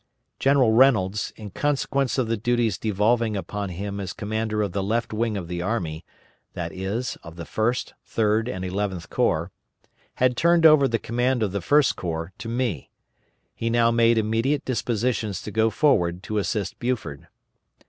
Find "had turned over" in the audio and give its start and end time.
10.15-10.87